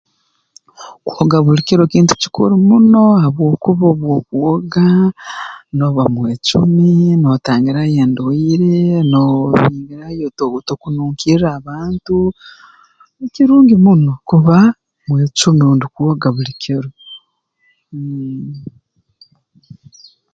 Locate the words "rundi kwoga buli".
15.67-16.53